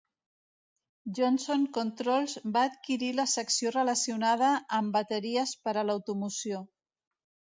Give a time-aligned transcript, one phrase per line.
[1.17, 6.63] Johnson Controls va adquirir la secció relacionada amb bateries per a l'automoció.